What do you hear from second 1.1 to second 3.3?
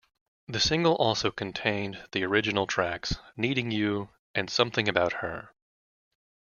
contained the original tracks